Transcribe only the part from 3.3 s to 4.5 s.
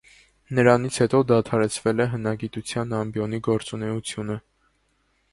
գործունեությունը։